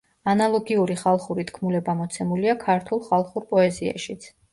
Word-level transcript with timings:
ანალოგიური 0.31 0.95
ხალხური 1.01 1.43
თქმულება 1.51 1.95
მოცემულია 1.99 2.55
„ქართულ 2.63 3.03
ხალხურ 3.11 3.47
პოეზიაშიც“. 3.53 4.27